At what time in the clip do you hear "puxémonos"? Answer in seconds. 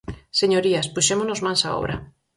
0.95-1.39